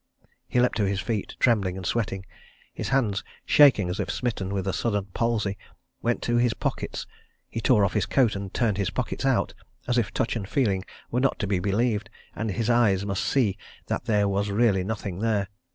He 0.47 0.59
leapt 0.59 0.77
to 0.77 0.85
his 0.85 0.99
feet, 0.99 1.35
trembling 1.39 1.77
and 1.77 1.85
sweating. 1.85 2.25
His 2.73 2.89
hands, 2.89 3.23
shaking 3.45 3.87
as 3.87 3.99
if 3.99 4.09
smitten 4.09 4.51
with 4.51 4.67
a 4.67 4.73
sudden 4.73 5.05
palsy, 5.13 5.59
went 6.01 6.23
to 6.23 6.37
his 6.37 6.55
pockets 6.55 7.05
he 7.51 7.61
tore 7.61 7.85
off 7.85 7.93
his 7.93 8.07
coat 8.07 8.35
and 8.35 8.51
turned 8.51 8.77
his 8.77 8.89
pockets 8.89 9.25
out, 9.27 9.53
as 9.87 9.99
if 9.99 10.11
touch 10.11 10.35
and 10.35 10.49
feeling 10.49 10.85
were 11.11 11.19
not 11.19 11.37
to 11.37 11.45
be 11.45 11.59
believed, 11.59 12.09
and 12.35 12.49
his 12.49 12.67
eyes 12.67 13.05
must 13.05 13.23
see 13.23 13.59
that 13.85 14.05
there 14.05 14.27
was 14.27 14.49
really 14.49 14.83
nothing 14.83 15.19
there. 15.19 15.49